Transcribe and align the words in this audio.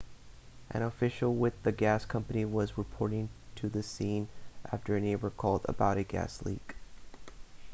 an 0.71 0.81
official 0.81 1.35
with 1.35 1.53
the 1.61 1.71
gas 1.71 2.05
company 2.05 2.43
was 2.43 2.75
reporting 2.75 3.29
to 3.53 3.69
the 3.69 3.83
scene 3.83 4.27
after 4.71 4.95
a 4.95 4.99
neighbor 4.99 5.29
called 5.29 5.63
about 5.69 5.95
a 5.95 6.01
gas 6.01 6.41
leak 6.43 6.73